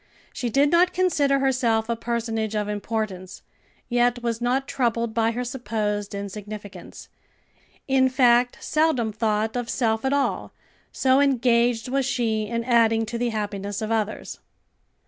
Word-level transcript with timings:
She 0.33 0.49
did 0.49 0.71
not 0.71 0.93
consider 0.93 1.37
herself 1.37 1.87
a 1.87 1.95
personage 1.95 2.55
of 2.55 2.67
importance, 2.67 3.43
yet 3.87 4.23
was 4.23 4.41
not 4.41 4.67
troubled 4.67 5.13
by 5.13 5.29
her 5.29 5.43
supposed 5.43 6.15
insignificance; 6.15 7.07
in 7.87 8.09
fact 8.09 8.57
seldom 8.61 9.11
thought 9.13 9.55
of 9.55 9.69
self 9.69 10.03
at 10.03 10.11
all, 10.11 10.53
so 10.91 11.19
engaged 11.19 11.87
was 11.87 12.07
she 12.07 12.47
in 12.47 12.63
adding 12.63 13.05
to 13.05 13.19
the 13.19 13.29
happiness 13.29 13.79
of 13.79 13.91
others. 13.91 14.39